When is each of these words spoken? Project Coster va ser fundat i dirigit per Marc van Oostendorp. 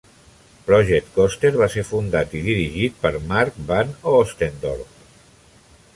Project 0.69 1.11
Coster 1.17 1.51
va 1.63 1.67
ser 1.73 1.83
fundat 1.89 2.33
i 2.41 2.41
dirigit 2.49 2.97
per 3.05 3.13
Marc 3.33 3.63
van 3.71 3.93
Oostendorp. 4.13 5.09